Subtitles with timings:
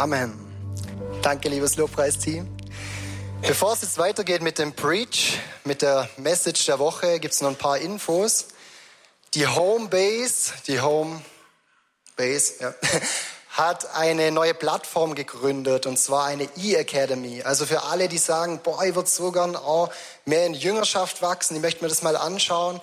[0.00, 0.32] Amen.
[1.20, 2.48] Danke, liebes Lobpreisteam.
[3.42, 7.50] Bevor es jetzt weitergeht mit dem Preach, mit der Message der Woche, gibt es noch
[7.50, 8.46] ein paar Infos.
[9.34, 11.20] Die Homebase, die Homebase,
[12.60, 12.74] ja,
[13.50, 17.42] hat eine neue Plattform gegründet und zwar eine E-Academy.
[17.42, 19.92] Also für alle, die sagen, boah, ich würde so gern auch
[20.24, 22.80] mehr in Jüngerschaft wachsen, ich möchte mir das mal anschauen.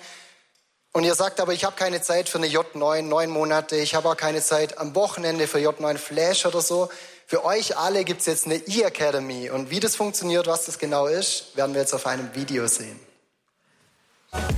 [0.92, 4.08] Und ihr sagt aber, ich habe keine Zeit für eine J9, neun Monate, ich habe
[4.08, 6.88] auch keine Zeit am Wochenende für J9 Flash oder so.
[7.30, 9.50] Für euch alle gibt es jetzt eine E-Academy.
[9.50, 12.98] Und wie das funktioniert, was das genau ist, werden wir jetzt auf einem Video sehen.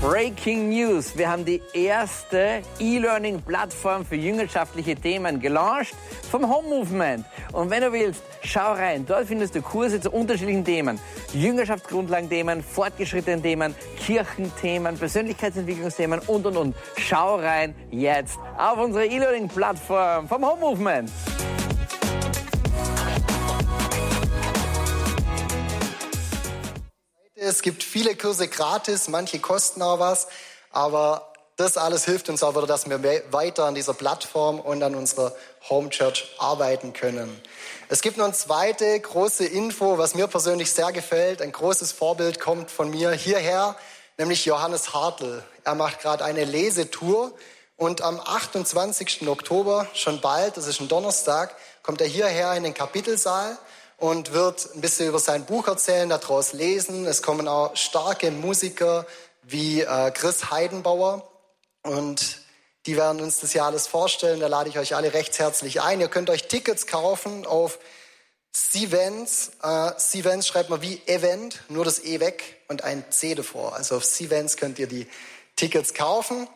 [0.00, 1.18] Breaking News.
[1.18, 5.96] Wir haben die erste E-Learning-Plattform für jüngerschaftliche Themen gelauncht
[6.30, 7.26] vom Home Movement.
[7.50, 9.04] Und wenn du willst, schau rein.
[9.04, 11.00] Dort findest du Kurse zu unterschiedlichen Themen.
[11.32, 16.76] Jüngerschaftsgrundlagenthemen, fortgeschrittenen Themen, Kirchenthemen, Persönlichkeitsentwicklungsthemen und, und, und.
[16.98, 21.10] Schau rein jetzt auf unsere E-Learning-Plattform vom Home Movement.
[27.50, 30.28] Es gibt viele Kurse gratis, manche kosten auch was,
[30.70, 34.94] aber das alles hilft uns auch wieder, dass wir weiter an dieser Plattform und an
[34.94, 35.34] unserer
[35.68, 37.42] Home Church arbeiten können.
[37.88, 41.42] Es gibt noch eine zweite große Info, was mir persönlich sehr gefällt.
[41.42, 43.74] Ein großes Vorbild kommt von mir hierher,
[44.16, 45.42] nämlich Johannes Hartl.
[45.64, 47.32] Er macht gerade eine Lesetour
[47.76, 49.26] und am 28.
[49.26, 53.58] Oktober, schon bald, das ist ein Donnerstag, kommt er hierher in den Kapitelsaal
[54.00, 57.06] und wird ein bisschen über sein Buch erzählen, daraus lesen.
[57.06, 59.06] Es kommen auch starke Musiker
[59.42, 61.30] wie äh, Chris Heidenbauer
[61.82, 62.40] und
[62.86, 64.40] die werden uns das ja alles vorstellen.
[64.40, 66.00] Da lade ich euch alle recht herzlich ein.
[66.00, 67.78] Ihr könnt euch Tickets kaufen auf
[68.52, 69.52] Sivens.
[69.62, 73.74] Äh, Sivens schreibt man wie Event, nur das E weg und ein C davor.
[73.74, 75.06] Also auf Sivens könnt ihr die
[75.56, 76.48] Tickets kaufen.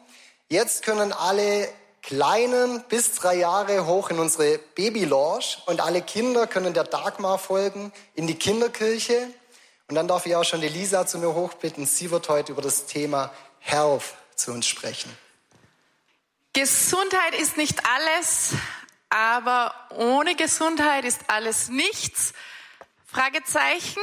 [0.49, 1.69] Jetzt können alle
[2.07, 7.95] Kleinen bis drei Jahre hoch in unsere Baby-Lounge und alle Kinder können der Dagmar folgen
[8.15, 9.27] in die Kinderkirche.
[9.89, 11.87] Und dann darf ich auch schon Elisa zu mir hochbitten.
[11.87, 14.03] Sie wird heute über das Thema Health
[14.35, 15.17] zu uns sprechen.
[16.53, 18.53] Gesundheit ist nicht alles,
[19.09, 22.35] aber ohne Gesundheit ist alles nichts.
[23.07, 24.03] Fragezeichen.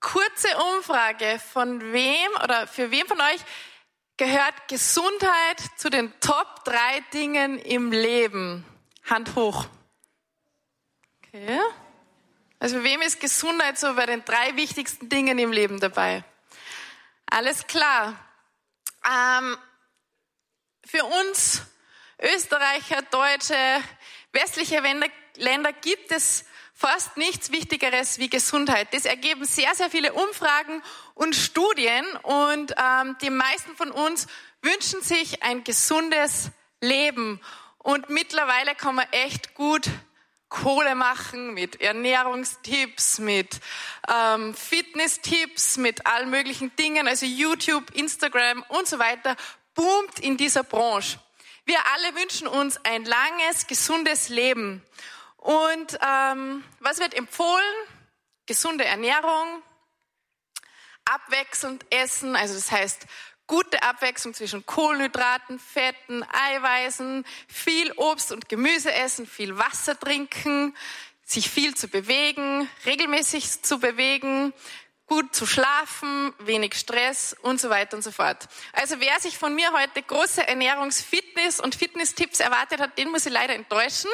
[0.00, 1.40] Kurze Umfrage.
[1.52, 3.40] Von wem oder für wem von euch
[4.16, 8.64] gehört Gesundheit zu den Top drei Dingen im Leben?
[9.04, 9.66] Hand hoch.
[11.18, 11.60] Okay.
[12.58, 16.24] Also wem ist Gesundheit so bei den drei wichtigsten Dingen im Leben dabei?
[17.26, 18.18] Alles klar.
[19.04, 19.56] Ähm,
[20.84, 21.62] für uns
[22.18, 23.82] Österreicher, Deutsche,
[24.32, 28.92] westliche Länder, Länder gibt es fast nichts Wichtigeres wie Gesundheit.
[28.92, 30.82] Das ergeben sehr, sehr viele Umfragen
[31.14, 34.26] und Studien und ähm, die meisten von uns
[34.60, 36.50] wünschen sich ein gesundes
[36.82, 37.40] Leben.
[37.78, 39.88] Und mittlerweile kann man echt gut
[40.50, 43.58] Kohle machen mit Ernährungstipps, mit
[44.12, 49.34] ähm, Fitnesstipps, mit allen möglichen Dingen, also YouTube, Instagram und so weiter,
[49.74, 51.18] boomt in dieser Branche.
[51.64, 54.82] Wir alle wünschen uns ein langes, gesundes Leben.
[55.46, 57.74] Und ähm, was wird empfohlen?
[58.46, 59.62] Gesunde Ernährung,
[61.04, 63.06] abwechselnd essen, also das heißt
[63.46, 70.76] gute Abwechslung zwischen Kohlenhydraten, Fetten, Eiweißen, viel Obst und Gemüse essen, viel Wasser trinken,
[71.22, 74.52] sich viel zu bewegen, regelmäßig zu bewegen,
[75.06, 78.48] gut zu schlafen, wenig Stress und so weiter und so fort.
[78.72, 83.24] Also wer sich von mir heute große Ernährungs-, Fitness- und Fitness-Tipps erwartet hat, den muss
[83.24, 84.10] ich leider enttäuschen.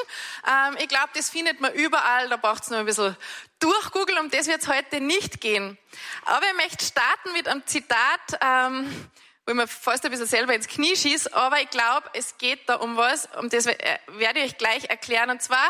[0.47, 3.17] Ähm, ich glaube, das findet man überall, da braucht es nur ein bisschen
[3.59, 5.79] durchgoogeln, um das wird es heute nicht gehen.
[6.27, 9.11] Aber ich möchte starten mit einem Zitat, ähm,
[9.47, 12.69] wo ich mir fast ein bisschen selber ins Knie schieße, aber ich glaube, es geht
[12.69, 15.31] da um was, um das werde ich euch gleich erklären.
[15.31, 15.69] Und zwar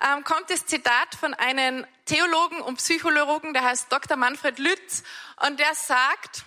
[0.00, 4.16] ähm, kommt das Zitat von einem Theologen und Psychologen, der heißt Dr.
[4.16, 5.02] Manfred Lütz,
[5.46, 6.44] und der sagt,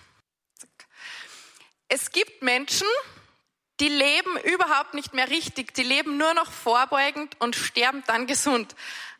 [1.88, 2.86] es gibt Menschen,
[3.80, 8.74] die leben überhaupt nicht mehr richtig, die leben nur noch vorbeugend und sterben dann gesund.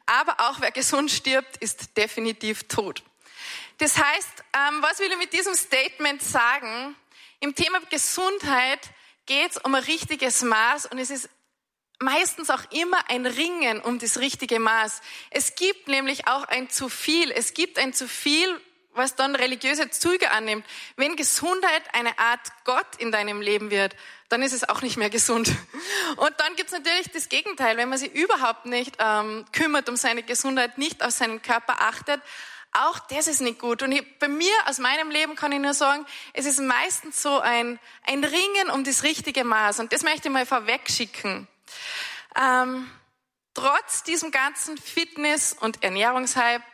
[0.06, 3.02] Aber auch wer gesund stirbt, ist definitiv tot.
[3.78, 6.94] Das heißt, ähm, was will ich mit diesem Statement sagen?
[7.40, 8.80] Im Thema Gesundheit
[9.26, 11.28] geht es um ein richtiges Maß und es ist
[11.98, 15.00] meistens auch immer ein Ringen um das richtige Maß.
[15.30, 17.30] Es gibt nämlich auch ein zu viel.
[17.30, 18.60] Es gibt ein zu viel,
[18.94, 20.64] was dann religiöse Züge annimmt.
[20.96, 23.96] Wenn Gesundheit eine Art Gott in deinem Leben wird,
[24.28, 25.50] dann ist es auch nicht mehr gesund.
[26.16, 30.22] Und dann gibt's natürlich das Gegenteil, wenn man sich überhaupt nicht ähm, kümmert um seine
[30.22, 32.20] Gesundheit, nicht auf seinen Körper achtet.
[32.72, 33.82] Auch das ist nicht gut.
[33.82, 37.38] Und ich, bei mir, aus meinem Leben, kann ich nur sagen, es ist meistens so
[37.38, 39.78] ein, ein Ringen um das richtige Maß.
[39.78, 41.46] Und das möchte ich mal vorweg schicken.
[42.36, 42.90] Ähm,
[43.54, 46.64] trotz diesem ganzen Fitness- und Ernährungshype,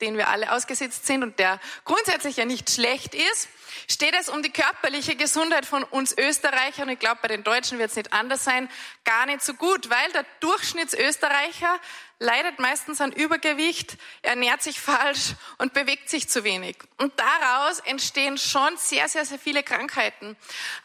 [0.00, 3.48] den wir alle ausgesetzt sind und der grundsätzlich ja nicht schlecht ist,
[3.88, 7.78] steht es um die körperliche Gesundheit von uns Österreichern, und ich glaube, bei den Deutschen
[7.78, 8.68] wird es nicht anders sein,
[9.04, 11.78] gar nicht so gut, weil der Durchschnittsösterreicher
[12.18, 16.76] leidet meistens an Übergewicht, ernährt sich falsch und bewegt sich zu wenig.
[16.98, 20.36] Und daraus entstehen schon sehr, sehr, sehr viele Krankheiten.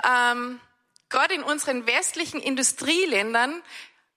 [0.04, 0.60] Ähm,
[1.12, 3.62] Gerade in unseren westlichen Industrieländern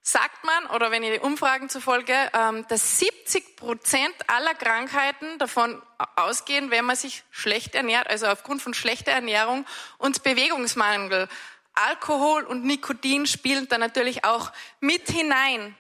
[0.01, 5.83] sagt man, oder wenn ihr die Umfragen zufolge, ähm, dass 70 Prozent aller Krankheiten davon
[6.15, 9.67] ausgehen, wenn man sich schlecht ernährt, also aufgrund von schlechter Ernährung
[9.99, 11.29] und Bewegungsmangel.
[11.73, 15.75] Alkohol und Nikotin spielen da natürlich auch mit hinein.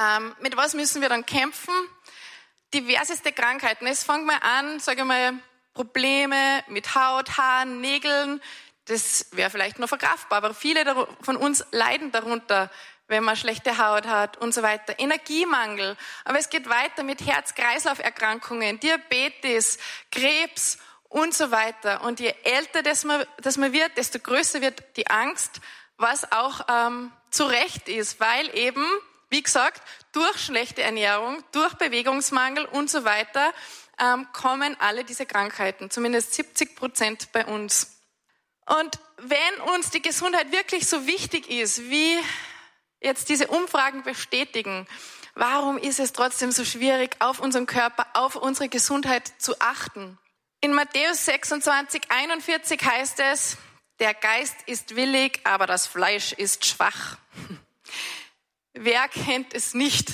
[0.00, 1.74] Ähm, mit was müssen wir dann kämpfen?
[2.72, 3.86] Diverseste Krankheiten.
[3.86, 5.34] Es fängt mal an, sage ich mal,
[5.74, 8.40] Probleme mit Haut, Haaren, Nägeln.
[8.86, 10.84] Das wäre vielleicht noch verkraftbar, aber viele
[11.20, 12.70] von uns leiden darunter
[13.12, 14.98] wenn man schlechte Haut hat und so weiter.
[14.98, 15.96] Energiemangel.
[16.24, 19.78] Aber es geht weiter mit Herz-Kreislauf-Erkrankungen, Diabetes,
[20.10, 20.78] Krebs
[21.10, 22.02] und so weiter.
[22.02, 25.60] Und je älter das man, das man wird, desto größer wird die Angst,
[25.98, 28.84] was auch ähm, zu Recht ist, weil eben,
[29.28, 29.82] wie gesagt,
[30.12, 33.52] durch schlechte Ernährung, durch Bewegungsmangel und so weiter
[34.00, 37.91] ähm, kommen alle diese Krankheiten, zumindest 70 Prozent bei uns.
[38.80, 42.18] Und wenn uns die Gesundheit wirklich so wichtig ist, wie
[43.00, 44.86] jetzt diese Umfragen bestätigen,
[45.34, 50.18] warum ist es trotzdem so schwierig, auf unseren Körper, auf unsere Gesundheit zu achten?
[50.62, 53.58] In Matthäus 26, 41 heißt es,
[53.98, 57.18] der Geist ist willig, aber das Fleisch ist schwach.
[58.72, 60.08] Wer kennt es nicht?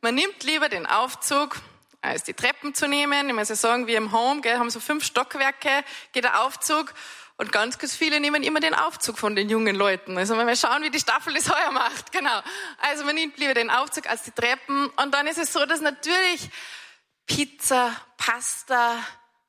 [0.00, 1.60] Man nimmt lieber den Aufzug,
[2.00, 3.28] als die Treppen zu nehmen.
[3.28, 6.94] Ich muss ja sagen, wir im Home gell, haben so fünf Stockwerke, geht der Aufzug
[7.38, 10.18] und ganz, ganz viele nehmen immer den Aufzug von den jungen Leuten.
[10.18, 12.10] Also mal schauen, wie die Staffel das heuer macht.
[12.10, 12.42] Genau.
[12.78, 14.88] Also man nimmt lieber den Aufzug als die Treppen.
[14.96, 16.50] Und dann ist es so, dass natürlich
[17.26, 18.96] Pizza, Pasta,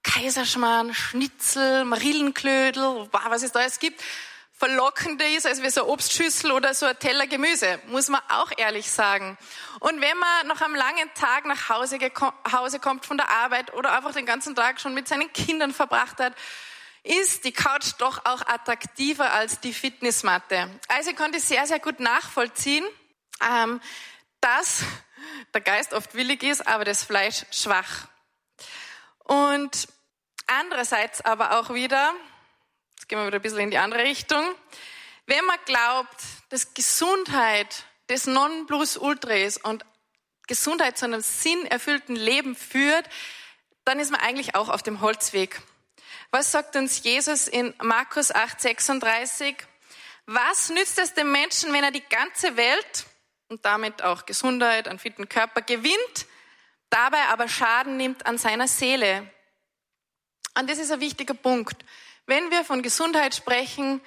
[0.03, 4.00] Kaiserschmarrn, Schnitzel, Marillenklödel, was es da alles gibt,
[4.53, 8.51] verlockender ist als wie so eine Obstschüssel oder so ein Teller Gemüse, muss man auch
[8.57, 9.35] ehrlich sagen.
[9.80, 11.97] Und wenn man nach einem langen Tag nach Hause,
[12.51, 16.19] Hause kommt von der Arbeit oder einfach den ganzen Tag schon mit seinen Kindern verbracht
[16.19, 16.35] hat,
[17.09, 20.69] ist die Couch doch auch attraktiver als die Fitnessmatte.
[20.88, 22.85] Also ich konnte sehr, sehr gut nachvollziehen,
[23.41, 23.81] ähm,
[24.41, 24.83] dass
[25.53, 28.07] der Geist oft willig ist, aber das Fleisch schwach.
[29.23, 29.88] Und
[30.45, 32.13] andererseits aber auch wieder,
[32.91, 34.45] jetzt gehen wir wieder ein bisschen in die andere Richtung,
[35.25, 39.83] wenn man glaubt, dass Gesundheit das Nonplusultra ist und
[40.45, 43.09] Gesundheit zu einem sinnerfüllten Leben führt,
[43.83, 45.59] dann ist man eigentlich auch auf dem Holzweg.
[46.31, 49.56] Was sagt uns Jesus in Markus 8, 36?
[50.25, 53.06] Was nützt es dem Menschen, wenn er die ganze Welt
[53.47, 56.27] und damit auch Gesundheit, einen fitten Körper gewinnt,
[56.89, 59.29] dabei aber Schaden nimmt an seiner Seele?
[60.57, 61.83] Und das ist ein wichtiger Punkt.
[62.25, 64.01] Wenn wir von Gesundheit sprechen,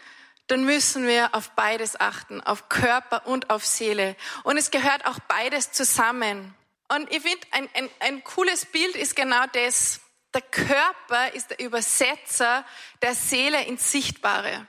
[0.46, 4.16] dann müssen wir auf beides achten, auf Körper und auf Seele.
[4.44, 6.54] Und es gehört auch beides zusammen.
[6.88, 10.01] Und ich finde, ein, ein, ein cooles Bild ist genau das.
[10.34, 12.64] Der Körper ist der Übersetzer
[13.02, 14.66] der Seele ins Sichtbare.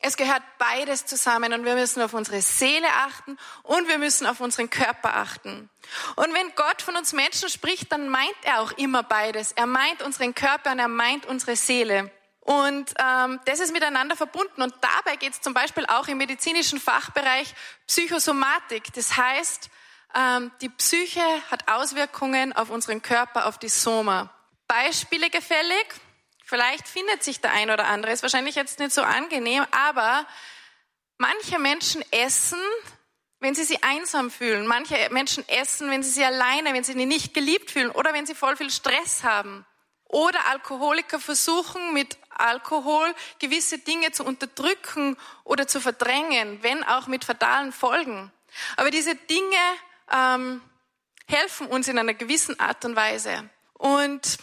[0.00, 4.40] Es gehört beides zusammen und wir müssen auf unsere Seele achten und wir müssen auf
[4.40, 5.70] unseren Körper achten.
[6.16, 9.52] Und wenn Gott von uns Menschen spricht, dann meint er auch immer beides.
[9.52, 12.10] Er meint unseren Körper und er meint unsere Seele.
[12.40, 14.62] Und ähm, das ist miteinander verbunden.
[14.62, 17.54] Und dabei geht es zum Beispiel auch im medizinischen Fachbereich
[17.88, 18.92] Psychosomatik.
[18.92, 19.70] Das heißt,
[20.14, 24.30] ähm, die Psyche hat Auswirkungen auf unseren Körper, auf die Soma.
[24.68, 25.86] Beispiele gefällig.
[26.44, 30.26] Vielleicht findet sich der ein oder andere, ist wahrscheinlich jetzt nicht so angenehm, aber
[31.18, 32.60] manche Menschen essen,
[33.40, 34.66] wenn sie sich einsam fühlen.
[34.66, 38.34] Manche Menschen essen, wenn sie sich alleine, wenn sie nicht geliebt fühlen oder wenn sie
[38.34, 39.66] voll viel Stress haben.
[40.04, 47.24] Oder Alkoholiker versuchen mit Alkohol gewisse Dinge zu unterdrücken oder zu verdrängen, wenn auch mit
[47.24, 48.32] fatalen Folgen.
[48.76, 49.56] Aber diese Dinge
[50.12, 50.62] ähm,
[51.26, 53.50] helfen uns in einer gewissen Art und Weise.
[53.74, 54.38] Und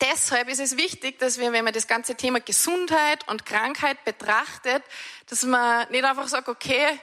[0.00, 4.82] deshalb ist es wichtig, dass wir, wenn man das ganze Thema Gesundheit und Krankheit betrachtet,
[5.26, 6.98] dass man nicht einfach sagt, okay,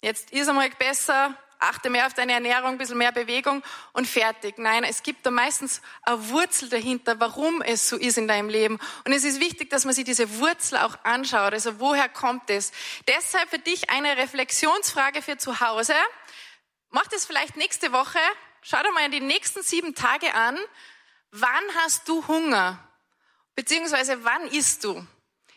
[0.00, 4.58] jetzt ist einmal besser, achte mehr auf deine Ernährung, ein bisschen mehr Bewegung und fertig.
[4.58, 8.78] Nein, es gibt da meistens eine Wurzel dahinter, warum es so ist in deinem Leben.
[9.04, 11.52] Und es ist wichtig, dass man sich diese Wurzel auch anschaut.
[11.52, 12.72] Also woher kommt es?
[13.08, 15.94] Deshalb für dich eine Reflexionsfrage für zu Hause.
[16.90, 18.18] Mach das vielleicht nächste Woche.
[18.62, 20.58] Schau dir mal in die nächsten sieben Tage an.
[21.30, 22.78] Wann hast du Hunger?
[23.54, 25.06] Beziehungsweise wann isst du?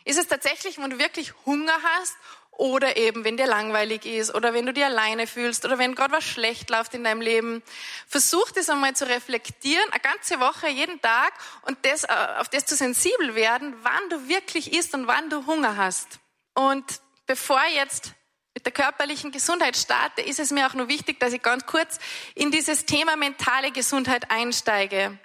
[0.04, 2.16] Ist es tatsächlich, wenn du wirklich Hunger hast
[2.52, 6.14] oder eben, wenn dir langweilig ist oder wenn du dir alleine fühlst oder wenn gerade
[6.14, 7.64] was schlecht läuft in deinem Leben.
[8.08, 12.66] Versuch das einmal zu reflektieren, eine ganze Woche, jeden Tag und das, äh, auf das
[12.66, 16.20] zu sensibel werden, wann du wirklich isst und wann du Hunger hast.
[16.54, 16.86] Und
[17.26, 18.14] bevor jetzt
[18.54, 22.00] mit der körperlichen Gesundheit starte, ist es mir auch nur wichtig, dass ich ganz kurz
[22.36, 25.18] in dieses Thema mentale Gesundheit einsteige.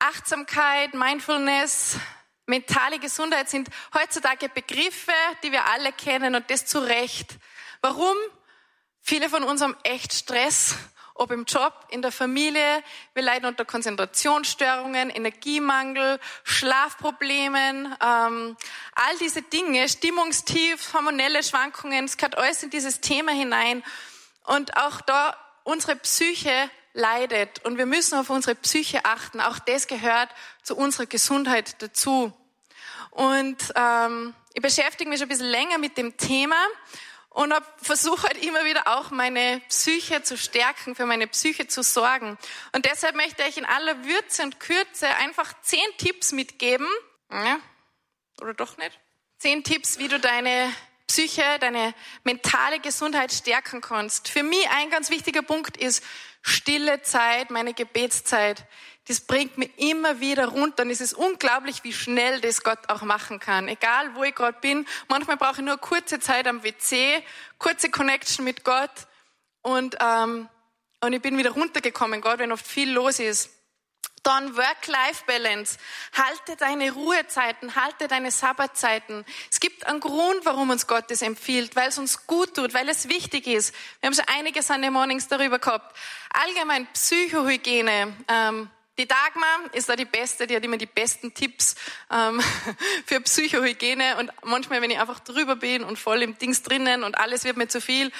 [0.00, 1.98] Achtsamkeit, Mindfulness,
[2.46, 7.36] mentale Gesundheit sind heutzutage Begriffe, die wir alle kennen und das zu Recht.
[7.80, 8.16] Warum?
[9.00, 10.76] Viele von uns haben echt Stress
[11.20, 12.82] ob im Job, in der Familie.
[13.12, 18.56] Wir leiden unter Konzentrationsstörungen, Energiemangel, Schlafproblemen, ähm,
[18.94, 23.84] all diese Dinge, Stimmungstief, hormonelle Schwankungen, es gehört alles in dieses Thema hinein.
[24.44, 29.40] Und auch da unsere Psyche leidet und wir müssen auf unsere Psyche achten.
[29.40, 30.28] Auch das gehört
[30.62, 32.32] zu unserer Gesundheit dazu.
[33.10, 36.56] Und ähm, ich beschäftige mich schon ein bisschen länger mit dem Thema
[37.30, 42.36] und versuche halt immer wieder auch meine Psyche zu stärken, für meine Psyche zu sorgen.
[42.72, 46.88] Und deshalb möchte ich in aller Würze und Kürze einfach zehn Tipps mitgeben,
[47.30, 47.58] ja,
[48.40, 48.98] oder doch nicht?
[49.38, 50.72] Zehn Tipps, wie du deine
[51.10, 54.28] Psyche, deine mentale Gesundheit stärken kannst.
[54.28, 56.04] Für mich ein ganz wichtiger Punkt ist
[56.42, 58.64] stille Zeit, meine Gebetszeit
[59.10, 60.84] das bringt mich immer wieder runter.
[60.84, 63.66] Und es ist unglaublich, wie schnell das Gott auch machen kann.
[63.66, 64.86] Egal, wo ich gerade bin.
[65.08, 67.20] Manchmal brauche ich nur kurze Zeit am WC,
[67.58, 68.92] kurze Connection mit Gott.
[69.62, 70.48] Und, ähm,
[71.00, 73.50] und ich bin wieder runtergekommen, gerade wenn oft viel los ist.
[74.22, 75.78] Dann Work-Life-Balance.
[76.12, 79.24] Halte deine Ruhezeiten, halte deine Sabbatzeiten.
[79.50, 82.88] Es gibt einen Grund, warum uns Gott das empfiehlt, weil es uns gut tut, weil
[82.88, 83.74] es wichtig ist.
[84.00, 85.96] Wir haben schon einige Sunday Mornings darüber gehabt.
[86.32, 88.14] Allgemein Psychohygiene.
[88.28, 91.74] Ähm, die Dagmar ist da die Beste, die hat immer die besten Tipps
[92.10, 92.42] ähm,
[93.06, 97.16] für Psychohygiene und manchmal, wenn ich einfach drüber bin und voll im Dings drinnen und
[97.16, 98.12] alles wird mir zu viel,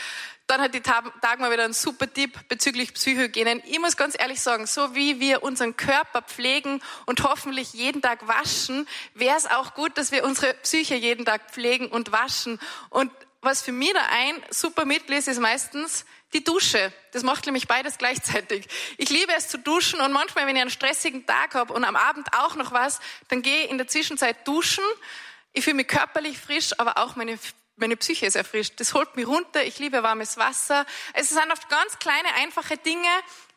[0.51, 3.63] dann hat die Dagmar wieder einen super Tipp bezüglich Psychohygiene.
[3.67, 8.27] Ich muss ganz ehrlich sagen, so wie wir unseren Körper pflegen und hoffentlich jeden Tag
[8.27, 12.59] waschen, wäre es auch gut, dass wir unsere Psyche jeden Tag pflegen und waschen.
[12.89, 16.93] Und was für mich da ein super Mittel ist, ist meistens die Dusche.
[17.13, 18.67] Das macht nämlich beides gleichzeitig.
[18.99, 21.95] Ich liebe es zu duschen und manchmal, wenn ich einen stressigen Tag habe und am
[21.95, 24.85] Abend auch noch was, dann gehe ich in der Zwischenzeit duschen.
[25.53, 27.39] Ich fühle mich körperlich frisch, aber auch meine,
[27.81, 28.75] meine Psyche ist erfrischt.
[28.79, 29.65] Das holt mich runter.
[29.65, 30.87] Ich liebe warmes Wasser.
[31.15, 33.09] Es sind oft ganz kleine, einfache Dinge,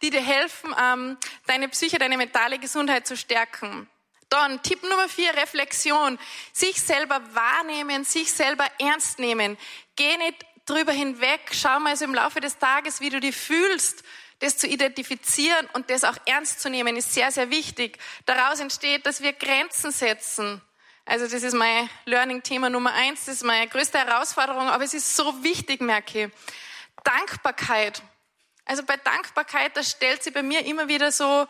[0.02, 3.88] die dir helfen, ähm, deine Psyche, deine mentale Gesundheit zu stärken.
[4.30, 6.18] Dann Tipp Nummer vier, Reflexion.
[6.54, 9.58] Sich selber wahrnehmen, sich selber ernst nehmen.
[9.96, 11.42] Geh nicht drüber hinweg.
[11.52, 14.04] Schau mal so im Laufe des Tages, wie du dich fühlst.
[14.40, 17.98] Das zu identifizieren und das auch ernst zu nehmen, ist sehr, sehr wichtig.
[18.26, 20.62] Daraus entsteht, dass wir Grenzen setzen.
[21.06, 23.26] Also das ist mein Learning-Thema Nummer eins.
[23.26, 26.32] Das ist meine größte Herausforderung, aber es ist so wichtig, merke ich.
[27.04, 28.02] Dankbarkeit.
[28.66, 31.48] Also bei Dankbarkeit, da stellt sie bei mir immer wieder so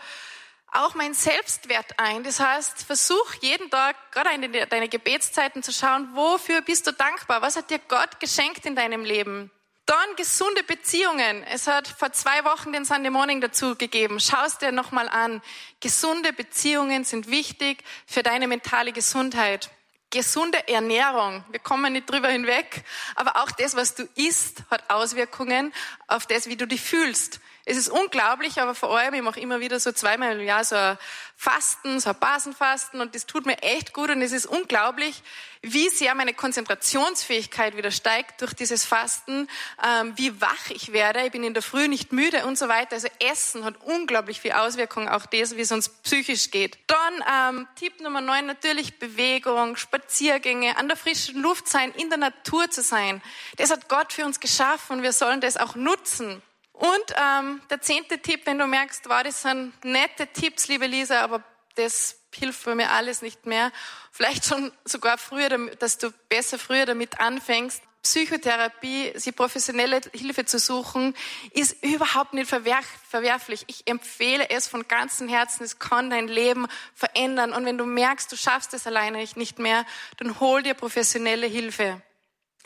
[0.72, 2.24] auch mein Selbstwert ein.
[2.24, 7.42] Das heißt, versuch jeden Tag, gerade in deine Gebetszeiten zu schauen, wofür bist du dankbar?
[7.44, 9.52] Was hat dir Gott geschenkt in deinem Leben?
[9.86, 11.44] Dann gesunde Beziehungen.
[11.44, 14.20] Es hat vor zwei Wochen den Sunday Morning dazu gegeben.
[14.20, 15.42] Schau es dir nochmal an.
[15.82, 19.70] Gesunde Beziehungen sind wichtig für deine mentale Gesundheit.
[20.14, 21.44] Gesunde Ernährung.
[21.50, 22.84] Wir kommen nicht drüber hinweg.
[23.16, 25.74] Aber auch das, was du isst, hat Auswirkungen
[26.08, 27.40] auf das, wie du dich fühlst.
[27.66, 30.76] Es ist unglaublich, aber vor allem, ich mache immer wieder so zweimal im Jahr so
[30.76, 30.98] ein
[31.38, 35.24] Fasten, so ein Basenfasten und das tut mir echt gut und es ist unglaublich,
[35.62, 39.48] wie sehr meine Konzentrationsfähigkeit wieder steigt durch dieses Fasten,
[39.82, 42.96] ähm, wie wach ich werde, ich bin in der Früh nicht müde und so weiter.
[42.96, 46.78] Also Essen hat unglaublich viel Auswirkungen, auch das, wie es uns psychisch geht.
[46.88, 52.18] Dann ähm, Tipp Nummer neun, natürlich Bewegung, Spaziergänge, an der frischen Luft sein, in der
[52.18, 53.22] Natur zu sein.
[53.58, 56.42] Das hat Gott für uns geschaffen und wir sollen das auch nutzen.
[56.74, 61.22] Und ähm, der zehnte Tipp, wenn du merkst, wow, das sind nette Tipps, liebe Lisa,
[61.22, 61.44] aber
[61.76, 63.72] das hilft mir alles nicht mehr.
[64.12, 67.82] Vielleicht schon sogar früher, dass du besser früher damit anfängst.
[68.04, 71.16] Psychotherapie, sie professionelle Hilfe zu suchen,
[71.52, 73.64] ist überhaupt nicht verwerflich.
[73.68, 75.64] Ich empfehle es von ganzem Herzen.
[75.64, 77.54] Es kann dein Leben verändern.
[77.54, 79.86] Und wenn du merkst, du schaffst es alleine nicht mehr,
[80.18, 82.02] dann hol dir professionelle Hilfe.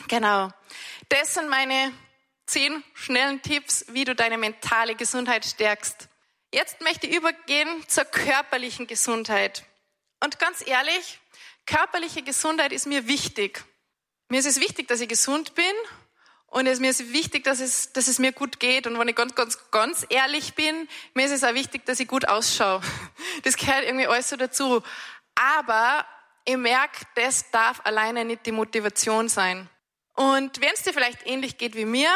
[0.08, 0.50] Genau.
[1.08, 1.92] Das sind meine
[2.46, 6.08] zehn schnellen Tipps, wie du deine mentale Gesundheit stärkst.
[6.52, 9.64] Jetzt möchte ich übergehen zur körperlichen Gesundheit.
[10.18, 11.20] Und ganz ehrlich,
[11.64, 13.64] körperliche Gesundheit ist mir wichtig.
[14.28, 15.64] Mir ist es wichtig, dass ich gesund bin
[16.50, 18.86] und es, mir ist wichtig, dass es, dass es mir gut geht.
[18.86, 22.08] Und wenn ich ganz, ganz, ganz ehrlich bin, mir ist es auch wichtig, dass ich
[22.08, 22.80] gut ausschaue.
[23.44, 24.82] Das gehört irgendwie alles so dazu.
[25.36, 26.04] Aber
[26.44, 29.70] ich merke, das darf alleine nicht die Motivation sein.
[30.14, 32.10] Und wenn es dir vielleicht ähnlich geht wie mir,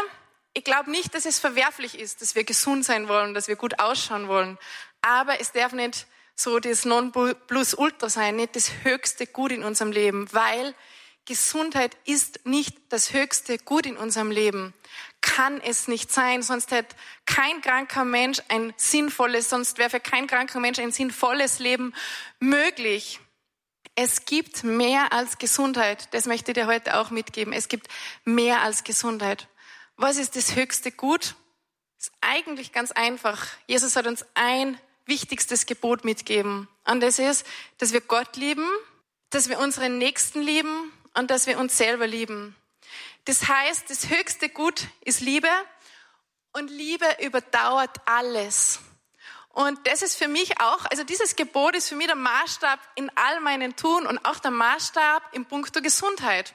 [0.52, 3.78] ich glaube nicht, dass es verwerflich ist, dass wir gesund sein wollen, dass wir gut
[3.78, 4.58] ausschauen wollen.
[5.00, 10.26] Aber es darf nicht so das Non-Plus-Ultra sein, nicht das höchste Gut in unserem Leben,
[10.32, 10.74] weil
[11.24, 14.74] Gesundheit ist nicht das höchste Gut in unserem Leben.
[15.20, 20.26] Kann es nicht sein, sonst hätte kein kranker Mensch ein sinnvolles, sonst wäre für kein
[20.26, 21.94] kranker Mensch ein sinnvolles Leben
[22.40, 23.20] möglich.
[23.94, 26.12] Es gibt mehr als Gesundheit.
[26.12, 27.52] Das möchte ich dir heute auch mitgeben.
[27.52, 27.88] Es gibt
[28.24, 29.48] mehr als Gesundheit.
[29.96, 31.34] Was ist das höchste Gut?
[31.98, 33.46] Ist eigentlich ganz einfach.
[33.66, 36.68] Jesus hat uns ein wichtigstes Gebot mitgeben.
[36.84, 37.46] Und das ist,
[37.78, 38.66] dass wir Gott lieben,
[39.30, 42.56] dass wir unseren Nächsten lieben und dass wir uns selber lieben.
[43.24, 45.48] Das heißt, das höchste Gut ist Liebe
[46.52, 48.80] und Liebe überdauert alles.
[49.50, 53.10] Und das ist für mich auch, also dieses Gebot ist für mich der Maßstab in
[53.16, 56.54] all meinen Tun und auch der Maßstab im Punkto Gesundheit.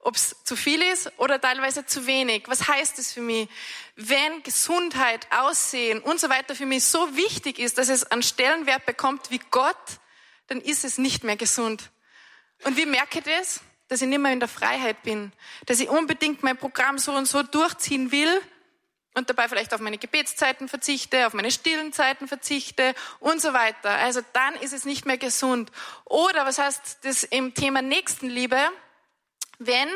[0.00, 2.44] Ob es zu viel ist oder teilweise zu wenig.
[2.46, 3.48] Was heißt das für mich?
[3.96, 8.86] Wenn Gesundheit, Aussehen und so weiter für mich so wichtig ist, dass es einen Stellenwert
[8.86, 9.76] bekommt wie Gott,
[10.46, 11.90] dann ist es nicht mehr gesund.
[12.64, 13.60] Und wie merke ich das?
[13.88, 15.32] Dass ich nicht mehr in der Freiheit bin.
[15.66, 18.40] Dass ich unbedingt mein Programm so und so durchziehen will
[19.14, 23.90] und dabei vielleicht auf meine Gebetszeiten verzichte, auf meine stillen Zeiten verzichte und so weiter.
[23.90, 25.72] Also dann ist es nicht mehr gesund.
[26.04, 28.60] Oder was heißt das im Thema Nächstenliebe?
[29.58, 29.88] Wenn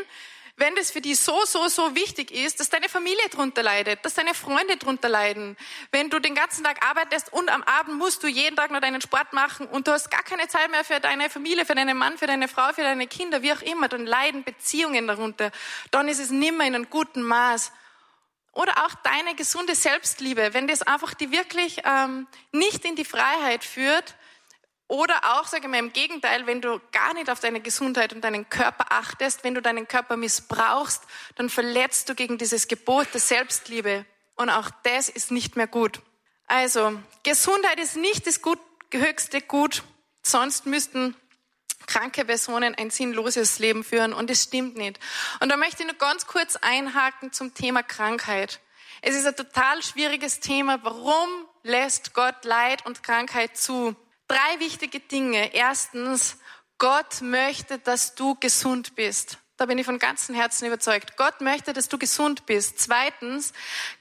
[0.57, 4.15] wenn das für dich so, so, so wichtig ist, dass deine Familie drunter leidet, dass
[4.15, 5.57] deine Freunde drunter leiden,
[5.91, 9.01] wenn du den ganzen Tag arbeitest und am Abend musst du jeden Tag noch deinen
[9.01, 12.19] Sport machen und du hast gar keine Zeit mehr für deine Familie, für deinen Mann,
[12.19, 15.51] für deine Frau, für deine Kinder, wie auch immer, dann leiden Beziehungen darunter,
[15.91, 17.73] dann ist es nimmer in einem guten Maß.
[18.55, 23.65] Oder auch deine gesunde Selbstliebe, wenn das einfach die wirklich ähm, nicht in die Freiheit
[23.65, 24.15] führt,
[24.93, 28.21] oder auch, sage ich mal, im Gegenteil, wenn du gar nicht auf deine Gesundheit und
[28.21, 31.03] deinen Körper achtest, wenn du deinen Körper missbrauchst,
[31.37, 34.05] dann verletzt du gegen dieses Gebot der Selbstliebe.
[34.37, 36.03] Und auch das ist nicht mehr gut.
[36.47, 38.59] Also, Gesundheit ist nicht das gut,
[38.93, 39.83] höchste Gut,
[40.23, 41.17] sonst müssten
[41.87, 45.01] kranke Personen ein sinnloses Leben führen und es stimmt nicht.
[45.41, 48.61] Und da möchte ich nur ganz kurz einhaken zum Thema Krankheit.
[49.01, 50.81] Es ist ein total schwieriges Thema.
[50.83, 51.31] Warum
[51.63, 53.97] lässt Gott Leid und Krankheit zu?
[54.33, 55.53] Drei wichtige Dinge.
[55.53, 56.39] Erstens,
[56.79, 59.37] Gott möchte, dass du gesund bist.
[59.59, 61.19] Da bin ich von ganzem Herzen überzeugt.
[61.19, 62.79] Gott möchte, dass du gesund bist.
[62.79, 63.53] Zweitens,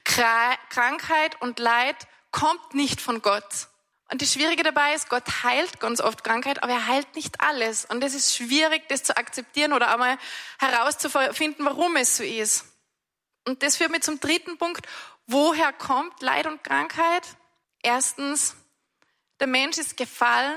[0.04, 1.96] Krankheit und Leid
[2.30, 3.68] kommt nicht von Gott.
[4.10, 7.84] Und das Schwierige dabei ist, Gott heilt ganz oft Krankheit, aber er heilt nicht alles.
[7.84, 10.16] Und es ist schwierig, das zu akzeptieren oder einmal
[10.58, 12.64] herauszufinden, warum es so ist.
[13.46, 14.86] Und das führt mich zum dritten Punkt.
[15.26, 17.36] Woher kommt Leid und Krankheit?
[17.82, 18.56] Erstens,
[19.42, 20.56] der Mensch ist gefallen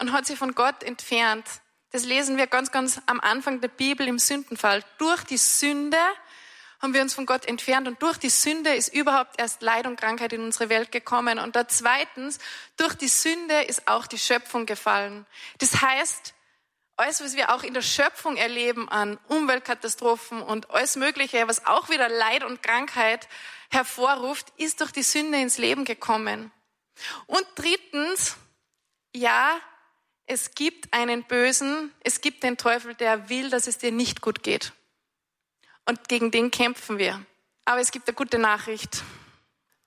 [0.00, 1.44] und hat sich von Gott entfernt.
[1.92, 4.82] Das lesen wir ganz, ganz am Anfang der Bibel im Sündenfall.
[4.96, 5.98] Durch die Sünde
[6.80, 10.00] haben wir uns von Gott entfernt und durch die Sünde ist überhaupt erst Leid und
[10.00, 11.38] Krankheit in unsere Welt gekommen.
[11.38, 12.38] Und da zweitens,
[12.78, 15.26] durch die Sünde ist auch die Schöpfung gefallen.
[15.58, 16.32] Das heißt,
[16.96, 21.90] alles, was wir auch in der Schöpfung erleben an Umweltkatastrophen und alles Mögliche, was auch
[21.90, 23.28] wieder Leid und Krankheit
[23.68, 26.50] hervorruft, ist durch die Sünde ins Leben gekommen.
[27.26, 28.36] Und drittens,
[29.14, 29.60] ja,
[30.26, 34.42] es gibt einen Bösen, es gibt den Teufel, der will, dass es dir nicht gut
[34.42, 34.72] geht.
[35.84, 37.24] Und gegen den kämpfen wir.
[37.64, 39.02] Aber es gibt eine gute Nachricht.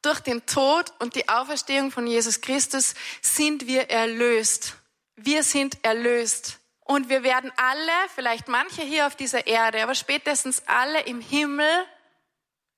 [0.02, 4.78] Durch den Tod und die Auferstehung von Jesus Christus sind wir erlöst.
[5.18, 6.60] Wir sind erlöst.
[6.80, 11.70] Und wir werden alle, vielleicht manche hier auf dieser Erde, aber spätestens alle im Himmel,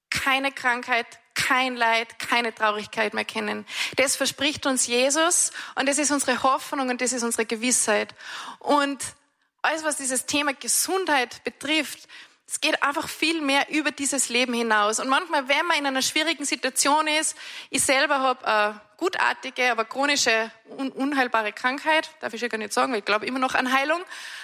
[0.10, 3.66] keine Krankheit, kein Leid, keine Traurigkeit mehr kennen.
[3.98, 8.14] Das verspricht uns Jesus und das ist unsere Hoffnung und das ist unsere Gewissheit.
[8.60, 9.04] Und
[9.62, 12.08] alles, was dieses Thema Gesundheit betrifft,
[12.52, 15.00] es geht einfach viel mehr über dieses Leben hinaus.
[15.00, 17.38] Und manchmal, wenn man in einer schwierigen Situation ist,
[17.70, 22.74] ich selber habe eine gutartige, aber chronische, un unheilbare Krankheit, darf ich ja gar nicht
[22.74, 24.04] sagen, weil ich glaube immer noch an Heilung.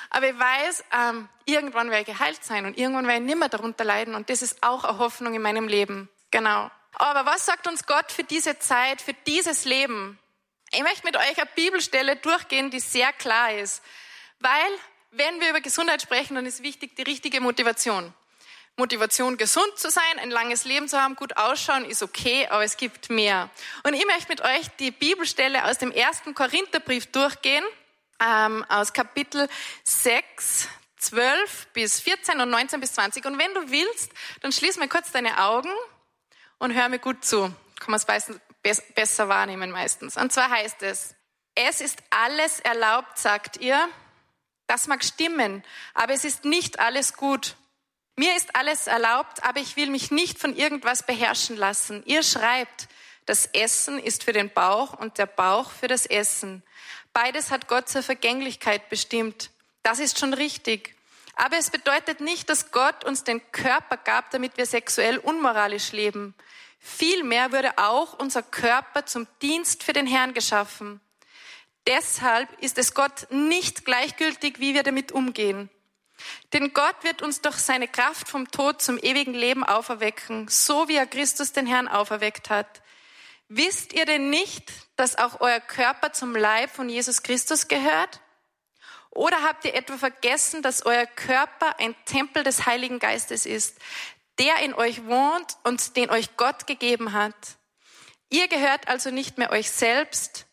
[0.10, 3.50] Aber ich weiß, ähm, irgendwann werde ich geheilt sein und irgendwann werde ich nicht mehr
[3.50, 4.15] darunter leiden.
[4.15, 6.08] Und das ist auch eine Hoffnung in meinem Leben.
[6.32, 6.71] Genau.
[7.00, 10.18] Aber was sagt uns Gott für diese Zeit, für dieses Leben?
[10.72, 13.84] Ich möchte mit euch eine Bibelstelle durchgehen, die sehr klar ist.
[14.40, 14.72] Weil,
[15.12, 18.14] wenn wir über Gesundheit sprechen, dann ist wichtig die richtige Motivation.
[18.78, 22.78] Motivation, gesund zu sein, ein langes Leben zu haben, gut ausschauen, ist okay, aber es
[22.78, 23.50] gibt mehr.
[23.84, 27.64] Und ich möchte mit euch die Bibelstelle aus dem ersten Korintherbrief durchgehen,
[28.20, 29.48] ähm, aus Kapitel
[29.84, 33.26] 6, 12 bis 14 und 19 bis 20.
[33.26, 35.72] Und wenn du willst, dann schließ mal kurz deine Augen
[36.60, 37.54] und hör mir gut zu.
[37.80, 38.02] Kann man
[38.63, 40.17] es besser wahrnehmen meistens.
[40.17, 41.15] Und zwar heißt es,
[41.56, 43.88] es ist alles erlaubt, sagt ihr.
[44.67, 47.56] Das mag stimmen, aber es ist nicht alles gut.
[48.17, 52.04] Mir ist alles erlaubt, aber ich will mich nicht von irgendwas beherrschen lassen.
[52.06, 52.89] Ihr schreibt,
[53.26, 56.63] das Essen ist für den Bauch und der Bauch für das Essen.
[57.13, 59.52] Beides hat Gott zur Vergänglichkeit bestimmt.
[59.84, 60.97] Das ist schon richtig.
[61.39, 66.34] Aber es bedeutet nicht, dass Gott uns den Körper gab, damit wir sexuell unmoralisch leben.
[66.80, 71.00] Vielmehr wurde auch unser Körper zum Dienst für den Herrn geschaffen.
[71.86, 75.69] Deshalb ist es Gott nicht gleichgültig, wie wir damit umgehen.
[76.54, 80.95] Denn Gott wird uns durch seine Kraft vom Tod zum ewigen Leben auferwecken, so wie
[80.95, 82.82] er Christus den Herrn auferweckt hat.
[83.47, 88.21] Wisst ihr denn nicht, dass auch euer Körper zum Leib von Jesus Christus gehört?
[89.18, 93.80] Oder habt ihr etwa vergessen, dass euer Körper ein Tempel des Heiligen Geistes ist,
[94.38, 97.34] der in euch wohnt und den euch Gott gegeben hat?
[98.30, 100.46] Ihr gehört also nicht mehr euch selbst.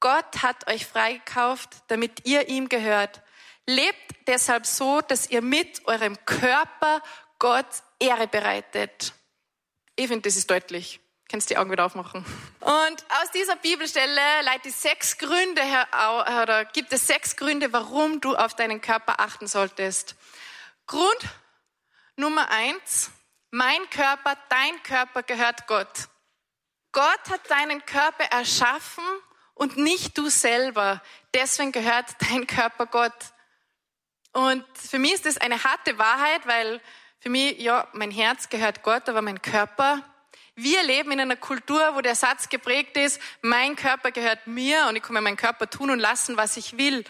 [0.00, 3.20] Gott hat euch freigekauft, damit ihr ihm gehört.
[3.66, 7.02] Lebt deshalb so, dass ihr mit eurem Körper
[7.38, 9.12] Gott Ehre bereitet.
[9.94, 11.00] Ich finde, das ist deutlich.
[11.28, 12.24] Kannst die Augen wieder aufmachen.
[12.60, 15.88] Und aus dieser Bibelstelle leite ich sechs Gründe her,
[16.42, 20.14] oder gibt es sechs Gründe, warum du auf deinen Körper achten solltest.
[20.86, 21.18] Grund
[22.16, 23.10] Nummer eins.
[23.50, 26.08] Mein Körper, dein Körper gehört Gott.
[26.92, 29.04] Gott hat deinen Körper erschaffen
[29.54, 31.02] und nicht du selber.
[31.34, 33.12] Deswegen gehört dein Körper Gott.
[34.32, 36.80] Und für mich ist das eine harte Wahrheit, weil
[37.18, 40.02] für mich, ja, mein Herz gehört Gott, aber mein Körper.
[40.58, 44.96] Wir leben in einer Kultur, wo der Satz geprägt ist, mein Körper gehört mir und
[44.96, 47.04] ich kann mir meinen Körper tun und lassen, was ich will.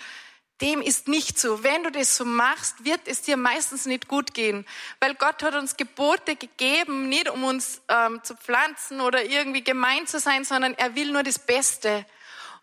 [0.61, 1.63] Dem ist nicht so.
[1.63, 4.67] Wenn du das so machst, wird es dir meistens nicht gut gehen,
[4.99, 10.09] weil Gott hat uns Gebote gegeben, nicht um uns ähm, zu pflanzen oder irgendwie gemein
[10.09, 12.05] zu sein, sondern er will nur das Beste.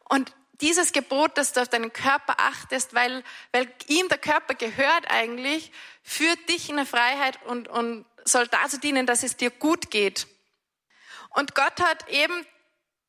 [0.03, 5.09] Und dieses Gebot, dass du auf deinen Körper achtest, weil, weil ihm der Körper gehört
[5.09, 5.71] eigentlich,
[6.03, 10.27] führt dich in eine Freiheit und, und soll dazu dienen, dass es dir gut geht.
[11.33, 12.45] Und Gott hat eben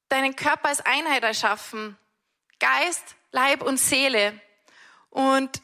[0.08, 1.96] deinen Körper als Einheit erschaffen.
[2.58, 4.40] Geist, Leib und Seele.
[5.10, 5.62] Und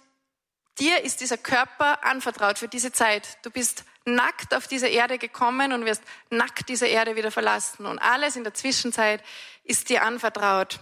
[0.78, 3.38] dir ist dieser Körper anvertraut für diese Zeit.
[3.42, 7.86] Du bist nackt auf diese Erde gekommen und wirst nackt diese Erde wieder verlassen.
[7.86, 9.22] Und alles in der Zwischenzeit
[9.64, 10.80] ist dir anvertraut.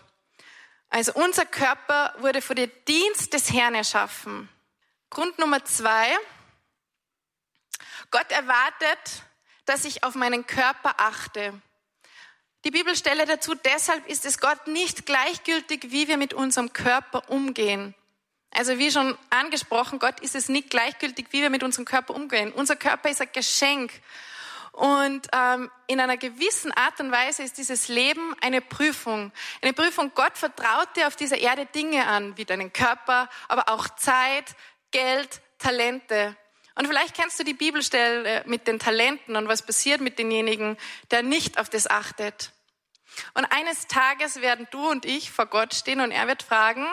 [0.90, 4.48] Also unser Körper wurde für den Dienst des Herrn erschaffen.
[5.10, 6.16] Grund Nummer zwei.
[8.10, 9.22] Gott erwartet,
[9.66, 11.60] dass ich auf meinen Körper achte.
[12.64, 17.94] Die Bibelstelle dazu, deshalb ist es Gott nicht gleichgültig, wie wir mit unserem Körper umgehen.
[18.50, 22.52] Also wie schon angesprochen, Gott ist es nicht gleichgültig, wie wir mit unserem Körper umgehen.
[22.52, 23.92] Unser Körper ist ein Geschenk.
[24.72, 29.32] Und ähm, in einer gewissen Art und Weise ist dieses Leben eine Prüfung.
[29.60, 33.88] Eine Prüfung, Gott vertraut dir auf dieser Erde Dinge an, wie deinen Körper, aber auch
[33.96, 34.54] Zeit,
[34.90, 36.36] Geld, Talente.
[36.78, 40.76] Und vielleicht kennst du die Bibelstelle mit den Talenten und was passiert mit denjenigen,
[41.10, 42.52] der nicht auf das achtet.
[43.34, 46.86] Und eines Tages werden du und ich vor Gott stehen und er wird fragen,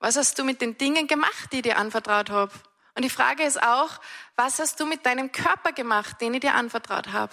[0.00, 2.52] was hast du mit den Dingen gemacht, die ich dir anvertraut habe?
[2.96, 4.00] Und die Frage ist auch,
[4.34, 7.32] was hast du mit deinem Körper gemacht, den ich dir anvertraut habe?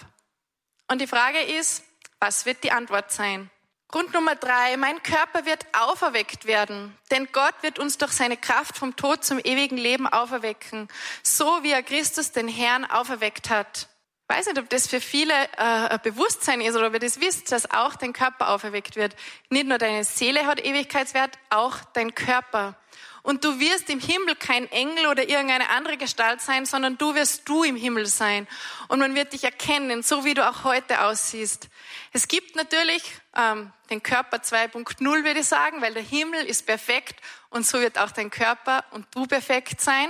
[0.86, 1.82] Und die Frage ist,
[2.20, 3.50] was wird die Antwort sein?
[3.88, 8.76] Grund Nummer drei, mein Körper wird auferweckt werden, denn Gott wird uns durch seine Kraft
[8.76, 10.88] vom Tod zum ewigen Leben auferwecken,
[11.22, 13.88] so wie er Christus den Herrn auferweckt hat.
[14.28, 17.20] Ich weiß nicht, ob das für viele äh, ein Bewusstsein ist oder ob ihr das
[17.20, 19.14] wisst, dass auch dein Körper auferweckt wird.
[19.50, 22.74] Nicht nur deine Seele hat Ewigkeitswert, auch dein Körper.
[23.26, 27.48] Und du wirst im Himmel kein Engel oder irgendeine andere Gestalt sein, sondern du wirst
[27.48, 28.46] du im Himmel sein.
[28.86, 31.68] Und man wird dich erkennen, so wie du auch heute aussiehst.
[32.12, 33.02] Es gibt natürlich
[33.36, 37.98] ähm, den Körper 2.0, würde ich sagen, weil der Himmel ist perfekt und so wird
[37.98, 40.08] auch dein Körper und du perfekt sein.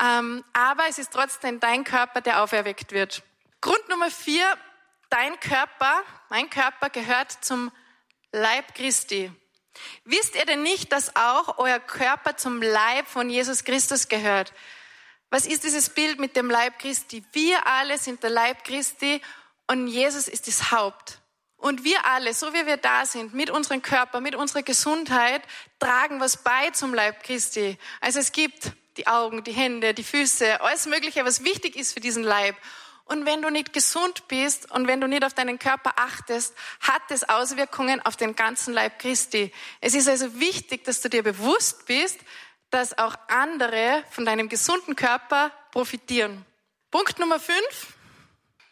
[0.00, 3.24] Ähm, aber es ist trotzdem dein Körper, der auferweckt wird.
[3.60, 4.46] Grund Nummer vier,
[5.10, 7.72] dein Körper, mein Körper gehört zum
[8.30, 9.32] Leib Christi.
[10.04, 14.52] Wisst ihr denn nicht, dass auch euer Körper zum Leib von Jesus Christus gehört?
[15.30, 17.24] Was ist dieses Bild mit dem Leib Christi?
[17.32, 19.22] Wir alle sind der Leib Christi
[19.66, 21.20] und Jesus ist das Haupt.
[21.56, 25.42] Und wir alle, so wie wir da sind, mit unserem Körper, mit unserer Gesundheit,
[25.78, 27.78] tragen was bei zum Leib Christi.
[28.00, 32.00] Also es gibt die Augen, die Hände, die Füße, alles Mögliche, was wichtig ist für
[32.00, 32.56] diesen Leib.
[33.12, 37.02] Und wenn du nicht gesund bist und wenn du nicht auf deinen Körper achtest, hat
[37.10, 39.52] es Auswirkungen auf den ganzen Leib Christi.
[39.82, 42.18] Es ist also wichtig, dass du dir bewusst bist,
[42.70, 46.46] dass auch andere von deinem gesunden Körper profitieren.
[46.90, 47.98] Punkt Nummer fünf.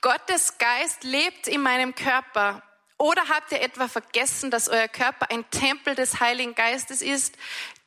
[0.01, 2.63] Gottes Geist lebt in meinem Körper.
[2.97, 7.37] Oder habt ihr etwa vergessen, dass euer Körper ein Tempel des Heiligen Geistes ist,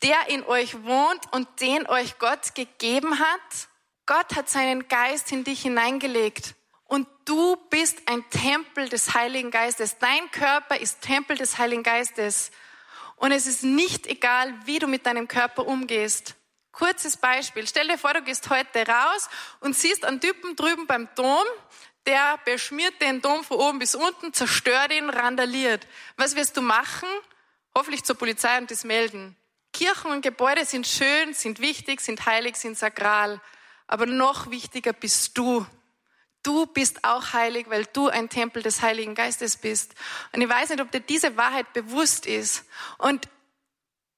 [0.04, 3.68] der in euch wohnt und den euch Gott gegeben hat?
[4.06, 6.56] Gott hat seinen Geist in dich hineingelegt.
[6.86, 9.98] Und du bist ein Tempel des Heiligen Geistes.
[9.98, 12.52] Dein Körper ist Tempel des Heiligen Geistes.
[13.16, 16.36] Und es ist nicht egal, wie du mit deinem Körper umgehst.
[16.74, 17.66] Kurzes Beispiel.
[17.68, 21.44] Stell dir vor, du gehst heute raus und siehst einen Typen drüben beim Dom,
[22.06, 25.88] der beschmiert den Dom von oben bis unten, zerstört ihn, randaliert.
[26.18, 27.08] Was wirst du machen?
[27.76, 29.38] Hoffentlich zur Polizei und das melden.
[29.72, 33.40] Kirchen und Gebäude sind schön, sind wichtig, sind heilig, sind sakral.
[33.94, 35.68] Aber noch wichtiger bist du.
[36.42, 39.94] Du bist auch heilig, weil du ein Tempel des Heiligen Geistes bist.
[40.32, 42.66] Und ich weiß nicht, ob dir diese Wahrheit bewusst ist.
[42.98, 43.30] Und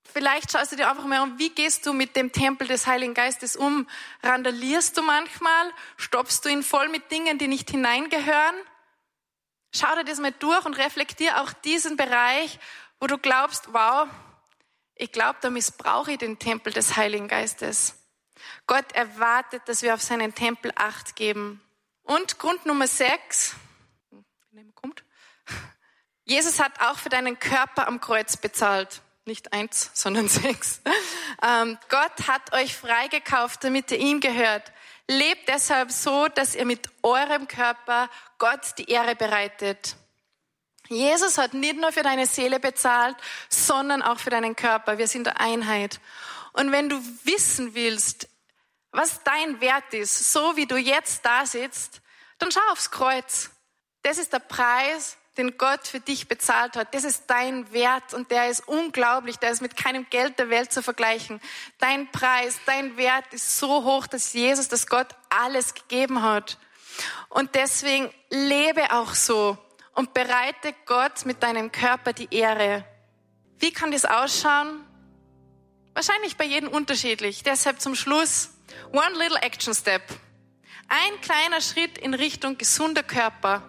[0.02, 3.14] vielleicht schaust du dir einfach mal um, wie gehst du mit dem Tempel des Heiligen
[3.14, 3.86] Geistes um?
[4.24, 5.74] Randalierst du manchmal?
[5.98, 8.56] Stoppst du ihn voll mit Dingen, die nicht hineingehören?
[9.74, 12.60] Schau dir das mal durch und reflektier auch diesen Bereich,
[13.02, 14.08] wo du glaubst, wow,
[14.96, 18.05] ich glaube, da missbrauche ich den Tempel des Heiligen Geistes.
[18.67, 21.62] Gott erwartet, dass wir auf seinen Tempel Acht geben.
[22.03, 23.55] Und Grund Nummer sechs,
[24.75, 25.03] kommt.
[26.23, 29.01] Jesus hat auch für deinen Körper am Kreuz bezahlt.
[29.25, 30.81] Nicht eins, sondern sechs.
[31.41, 34.71] Ähm, Gott hat euch freigekauft, damit ihr ihm gehört.
[35.08, 39.95] Lebt deshalb so, dass ihr mit eurem Körper Gott die Ehre bereitet.
[40.88, 43.15] Jesus hat nicht nur für deine Seele bezahlt,
[43.49, 44.97] sondern auch für deinen Körper.
[44.97, 45.99] Wir sind eine Einheit.
[46.53, 48.29] Und wenn du wissen willst,
[48.95, 52.01] was dein Wert ist, so wie du jetzt da sitzt,
[52.38, 53.51] dann schau aufs Kreuz.
[54.03, 56.93] Das ist der Preis, den Gott für dich bezahlt hat.
[56.93, 59.38] Das ist dein Wert und der ist unglaublich.
[59.38, 61.41] Der ist mit keinem Geld der Welt zu vergleichen.
[61.79, 66.58] Dein Preis, dein Wert ist so hoch, dass Jesus, dass Gott alles gegeben hat.
[67.29, 69.58] Und deswegen lebe auch so
[69.93, 72.86] und bereite Gott mit deinem Körper die Ehre.
[73.58, 74.86] Wie kann das ausschauen?
[75.93, 77.43] Wahrscheinlich bei jedem unterschiedlich.
[77.43, 78.51] Deshalb zum Schluss
[78.91, 80.04] One little action step.
[80.88, 83.63] Ein kleiner Schritt in Richtung gesunder Körper.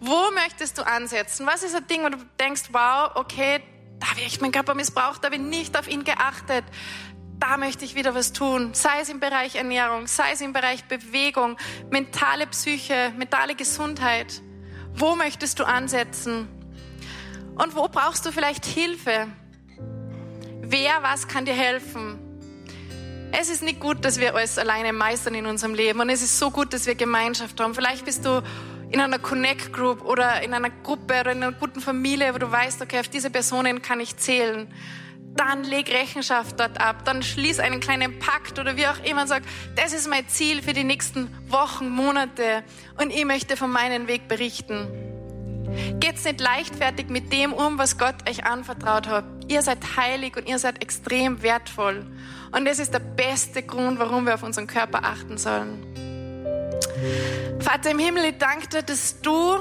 [0.00, 1.46] Wo möchtest du ansetzen?
[1.46, 3.62] Was ist ein Ding, wo du denkst, wow, okay,
[3.98, 6.64] da habe ich meinen Körper missbraucht, da habe ich nicht auf ihn geachtet.
[7.38, 8.74] Da möchte ich wieder was tun.
[8.74, 11.56] Sei es im Bereich Ernährung, sei es im Bereich Bewegung,
[11.90, 14.42] mentale Psyche, mentale Gesundheit.
[14.94, 16.48] Wo möchtest du ansetzen?
[17.56, 19.28] Und wo brauchst du vielleicht Hilfe?
[20.60, 22.25] Wer was kann dir helfen?
[23.32, 26.38] Es ist nicht gut, dass wir alles alleine meistern in unserem Leben und es ist
[26.38, 27.74] so gut, dass wir Gemeinschaft haben.
[27.74, 28.42] Vielleicht bist du
[28.90, 32.50] in einer Connect Group oder in einer Gruppe oder in einer guten Familie, wo du
[32.50, 34.72] weißt, okay, auf diese Personen kann ich zählen.
[35.34, 39.28] Dann leg Rechenschaft dort ab, dann schließ einen kleinen Pakt oder wie auch immer und
[39.28, 39.42] sag,
[39.74, 42.64] das ist mein Ziel für die nächsten Wochen, Monate
[42.98, 44.88] und ich möchte von meinem Weg berichten.
[46.00, 49.24] Geht's nicht leichtfertig mit dem um, was Gott euch anvertraut hat.
[49.48, 52.06] Ihr seid heilig und ihr seid extrem wertvoll.
[52.56, 55.84] Und das ist der beste Grund, warum wir auf unseren Körper achten sollen.
[57.60, 59.58] Vater im Himmel, ich danke dir, dass du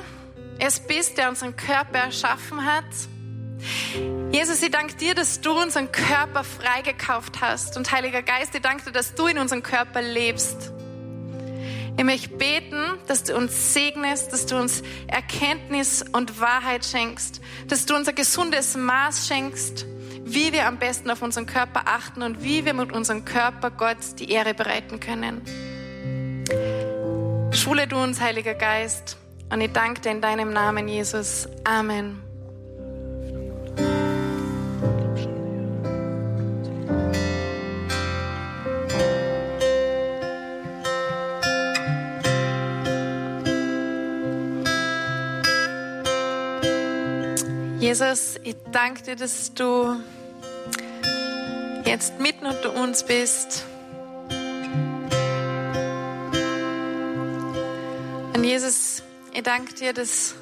[0.60, 2.86] es bist, der unseren Körper erschaffen hat.
[4.32, 7.76] Jesus, ich danke dir, dass du unseren Körper freigekauft hast.
[7.76, 10.72] Und Heiliger Geist, ich danke dir, dass du in unserem Körper lebst.
[11.98, 17.86] Ich möchte beten, dass du uns segnest, dass du uns Erkenntnis und Wahrheit schenkst, dass
[17.86, 19.86] du uns ein gesundes Maß schenkst,
[20.26, 23.98] wie wir am besten auf unseren Körper achten und wie wir mit unserem Körper Gott
[24.20, 25.42] die Ehre bereiten können.
[27.52, 29.18] Schule du uns, Heiliger Geist,
[29.52, 31.48] und ich danke dir in deinem Namen, Jesus.
[31.64, 32.22] Amen.
[47.80, 49.96] Jesus, ich danke dir, dass du
[51.96, 53.64] jetzt mitten unter uns bist.
[58.34, 60.36] Und Jesus, ich danke dir, dass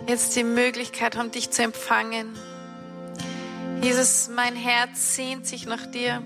[0.00, 2.36] wir jetzt die Möglichkeit haben, dich zu empfangen.
[3.80, 6.22] Jesus, mein Herz sehnt sich nach dir.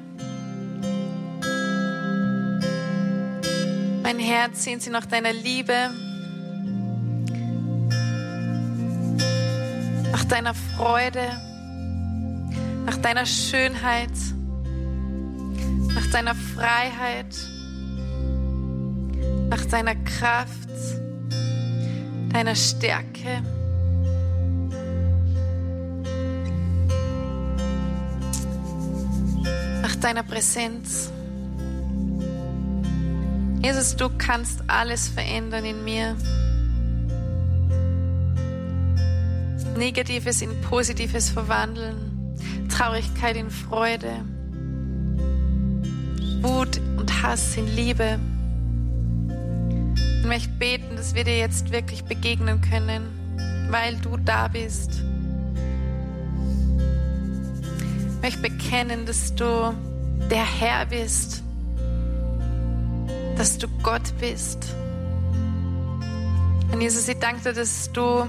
[4.02, 5.90] Mein Herz sehnt sich nach deiner Liebe.
[10.12, 11.49] nach deiner Freude,
[12.90, 14.10] nach deiner Schönheit,
[15.94, 17.36] nach deiner Freiheit,
[19.48, 20.68] nach deiner Kraft,
[22.32, 23.42] deiner Stärke.
[29.82, 31.12] Nach deiner Präsenz.
[33.62, 36.16] Jesus, du kannst alles verändern in mir.
[39.76, 42.09] Negatives in Positives verwandeln,
[42.80, 44.24] Traurigkeit in Freude,
[46.40, 48.18] Wut und Hass in Liebe.
[50.20, 53.02] Ich möchte beten, dass wir dir jetzt wirklich begegnen können,
[53.68, 55.02] weil du da bist.
[58.14, 59.74] Ich möchte bekennen, dass du
[60.30, 61.42] der Herr bist,
[63.36, 64.74] dass du Gott bist.
[66.72, 68.26] Und Jesus, ich danke dir, dass du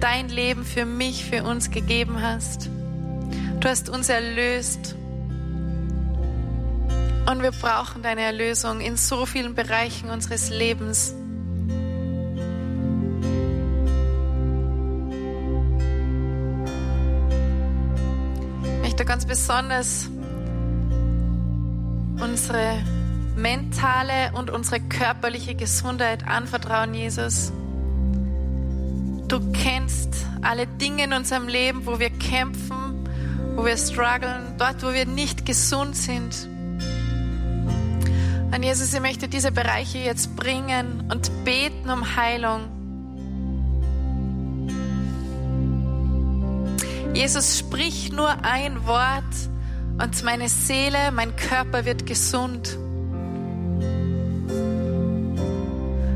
[0.00, 2.68] dein Leben für mich, für uns gegeben hast.
[3.60, 4.96] Du hast uns erlöst.
[7.30, 11.14] Und wir brauchen deine Erlösung in so vielen Bereichen unseres Lebens.
[18.62, 20.08] Ich möchte ganz besonders
[22.18, 22.82] unsere
[23.36, 27.52] mentale und unsere körperliche Gesundheit anvertrauen, Jesus.
[29.28, 32.89] Du kennst alle Dinge in unserem Leben, wo wir kämpfen,
[33.60, 36.48] wo wir strugglen, dort, wo wir nicht gesund sind.
[38.54, 42.62] Und Jesus, ich möchte diese Bereiche jetzt bringen und beten um Heilung.
[47.12, 49.34] Jesus, sprich nur ein Wort
[50.02, 52.78] und meine Seele, mein Körper wird gesund.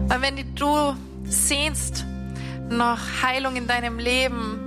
[0.09, 2.07] Und wenn du sehnst
[2.71, 4.64] nach Heilung in deinem Leben,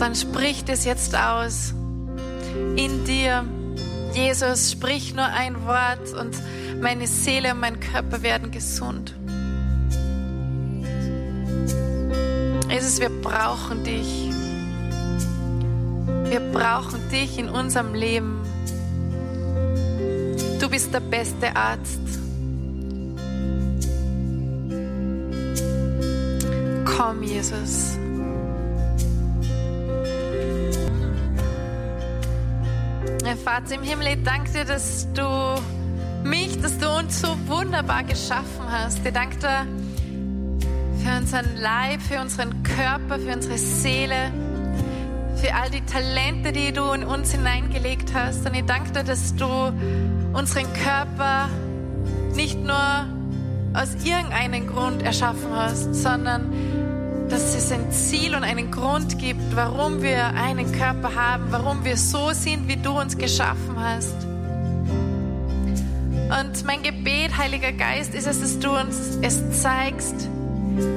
[0.00, 1.74] dann sprich es jetzt aus.
[2.76, 3.44] In dir,
[4.14, 6.34] Jesus, sprich nur ein Wort und
[6.80, 9.14] meine Seele und mein Körper werden gesund.
[12.70, 14.30] Jesus, wir brauchen dich.
[16.30, 18.40] Wir brauchen dich in unserem Leben.
[20.60, 22.00] Du bist der beste Arzt.
[26.84, 27.98] Komm, Jesus.
[33.30, 35.54] Herr Vater im Himmel, ich danke dir, dass du
[36.28, 39.06] mich, dass du uns so wunderbar geschaffen hast.
[39.06, 39.66] Ich danke dir
[41.00, 44.32] für unseren Leib, für unseren Körper, für unsere Seele,
[45.36, 48.44] für all die Talente, die du in uns hineingelegt hast.
[48.46, 49.46] Und ich danke dir, dass du
[50.32, 51.48] unseren Körper
[52.34, 53.06] nicht nur
[53.74, 56.52] aus irgendeinem Grund erschaffen hast, sondern
[57.30, 61.96] dass es ein Ziel und einen Grund gibt, warum wir einen Körper haben, warum wir
[61.96, 64.16] so sind, wie du uns geschaffen hast.
[66.40, 70.28] Und mein Gebet, Heiliger Geist, ist es, dass du uns es zeigst,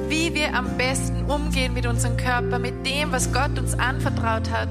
[0.08, 4.68] wie wir am besten umgehen mit unserem Körper, mit dem, was Gott uns anvertraut hat.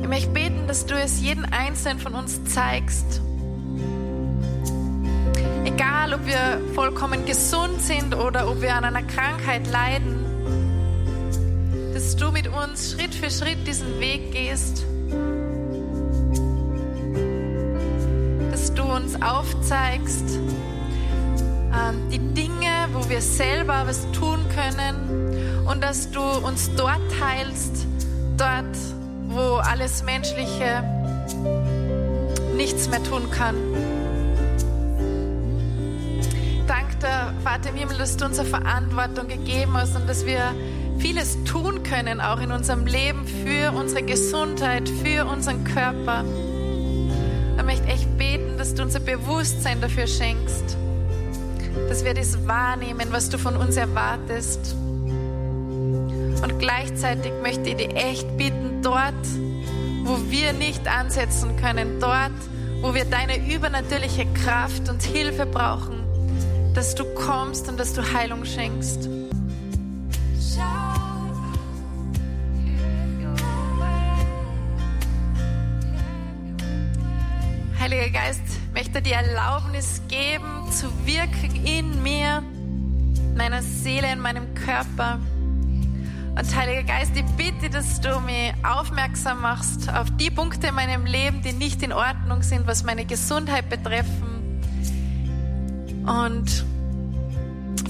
[0.00, 3.22] Ich möchte beten, dass du es jeden Einzelnen von uns zeigst
[5.74, 10.18] egal ob wir vollkommen gesund sind oder ob wir an einer Krankheit leiden,
[11.94, 14.84] dass du mit uns Schritt für Schritt diesen Weg gehst,
[18.50, 20.38] dass du uns aufzeigst,
[21.72, 27.86] ähm, die Dinge, wo wir selber was tun können und dass du uns dort heilst,
[28.36, 28.76] dort,
[29.28, 30.84] wo alles Menschliche
[32.54, 33.56] nichts mehr tun kann.
[37.02, 40.54] Der Vater im Himmel, dass du uns eine Verantwortung gegeben hast und dass wir
[40.98, 46.24] vieles tun können, auch in unserem Leben, für unsere Gesundheit, für unseren Körper.
[47.56, 50.76] Ich möchte echt beten, dass du unser Bewusstsein dafür schenkst,
[51.88, 54.74] dass wir das wahrnehmen, was du von uns erwartest.
[54.74, 59.14] Und gleichzeitig möchte ich dich echt bitten, dort,
[60.04, 62.32] wo wir nicht ansetzen können, dort,
[62.80, 66.01] wo wir deine übernatürliche Kraft und Hilfe brauchen,
[66.74, 69.08] dass du kommst und dass du Heilung schenkst.
[77.78, 78.40] Heiliger Geist,
[78.72, 82.42] möchte dir Erlaubnis geben, zu wirken in mir,
[83.36, 85.18] meiner Seele, in meinem Körper.
[86.34, 91.04] Und Heiliger Geist, ich bitte, dass du mich aufmerksam machst auf die Punkte in meinem
[91.04, 94.31] Leben, die nicht in Ordnung sind, was meine Gesundheit betreffen
[96.06, 96.64] und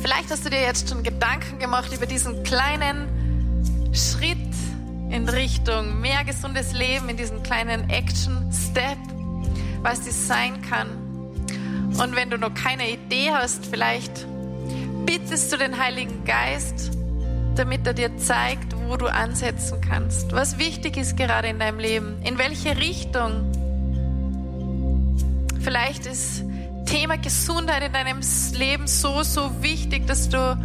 [0.01, 3.09] vielleicht hast du dir jetzt schon Gedanken gemacht über diesen kleinen
[3.93, 4.39] Schritt
[5.11, 8.99] in Richtung mehr gesundes Leben, in diesen kleinen Action-Step,
[9.83, 10.89] was das sein kann.
[11.99, 14.27] Und wenn du noch keine Idee hast, vielleicht
[15.05, 16.93] bittest du den Heiligen Geist,
[17.55, 22.23] damit er dir zeigt, wo du ansetzen kannst, was wichtig ist gerade in deinem Leben,
[22.25, 23.53] in welche Richtung.
[25.61, 26.45] Vielleicht ist
[26.87, 28.21] Thema Gesundheit in deinem
[28.55, 30.59] Leben so, so wichtig, dass du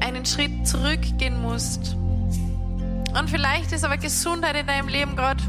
[0.00, 1.96] einen Schritt zurückgehen musst.
[3.18, 5.42] Und vielleicht ist aber Gesundheit in deinem Leben gerade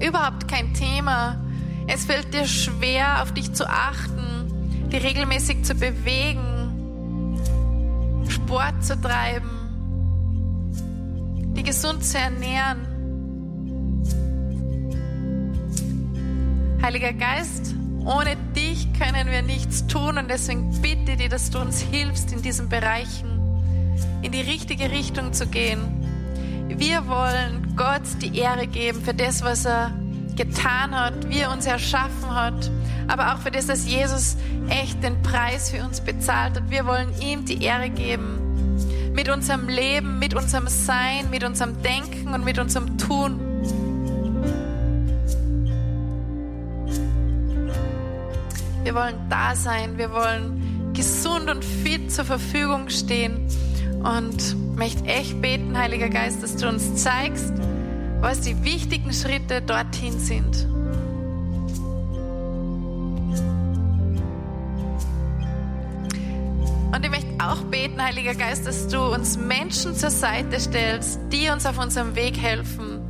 [0.00, 1.36] überhaupt kein Thema
[1.86, 7.38] Es fällt dir schwer, auf dich zu achten, dich regelmäßig zu bewegen,
[8.28, 9.50] Sport zu treiben,
[11.54, 12.86] dich gesund zu ernähren.
[16.82, 17.74] Heiliger Geist,
[18.04, 22.42] ohne dich können wir nichts tun und deswegen bitte dir, dass du uns hilfst, in
[22.42, 23.34] diesen Bereichen
[24.24, 25.80] in die richtige Richtung zu gehen.
[26.68, 29.92] Wir wollen Gott die Ehre geben für das, was er
[30.34, 32.70] getan hat, wie er uns erschaffen hat,
[33.06, 34.36] aber auch für das, dass Jesus
[34.68, 36.70] echt den Preis für uns bezahlt hat.
[36.70, 38.40] Wir wollen ihm die Ehre geben.
[39.14, 43.53] Mit unserem Leben, mit unserem Sein, mit unserem Denken und mit unserem Tun.
[48.84, 53.48] Wir wollen da sein, wir wollen gesund und fit zur Verfügung stehen
[54.02, 57.50] und möchte echt beten, Heiliger Geist, dass du uns zeigst,
[58.20, 60.66] was die wichtigen Schritte dorthin sind.
[66.94, 71.48] Und ich möchte auch beten, Heiliger Geist, dass du uns Menschen zur Seite stellst, die
[71.48, 73.00] uns auf unserem Weg helfen.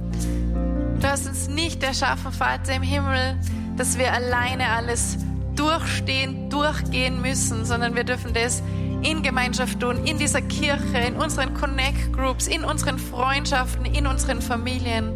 [1.00, 3.36] Du hast uns nicht erschaffen, Vater im Himmel,
[3.76, 5.18] dass wir alleine alles
[5.56, 8.62] durchstehen, durchgehen müssen, sondern wir dürfen das
[9.02, 14.40] in Gemeinschaft tun, in dieser Kirche, in unseren Connect Groups, in unseren Freundschaften, in unseren
[14.40, 15.12] Familien.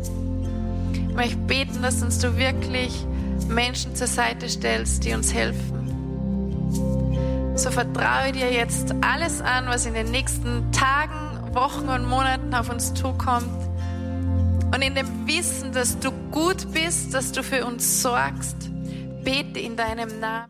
[1.08, 3.06] Ich möchte beten, dass uns du wirklich
[3.48, 5.78] Menschen zur Seite stellst, die uns helfen.
[7.56, 12.70] So vertraue dir jetzt alles an, was in den nächsten Tagen, Wochen und Monaten auf
[12.70, 13.48] uns zukommt.
[14.72, 18.70] Und in dem Wissen, dass du gut bist, dass du für uns sorgst,
[19.28, 20.46] bete in deinem Namen.